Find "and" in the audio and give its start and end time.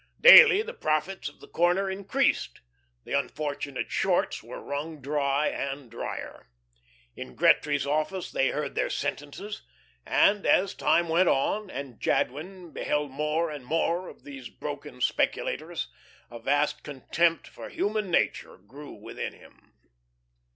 5.49-5.91, 10.03-10.43, 11.69-11.99, 13.51-13.63